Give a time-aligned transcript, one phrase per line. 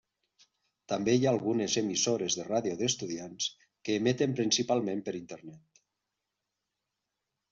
[0.93, 3.49] També hi ha algunes emissores de ràdio d'estudiants,
[3.89, 5.81] que emeten principalment per Internet.